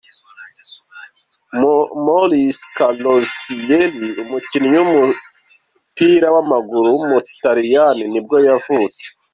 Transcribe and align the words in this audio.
Moris 2.05 2.57
Carrozzieri, 2.75 4.07
umukinnyi 4.23 4.75
w’umupira 4.79 6.27
w’amaguru 6.35 6.87
w’umutaliyani 6.97 8.03
nibwo 8.13 8.35
yavutse. 8.47 9.05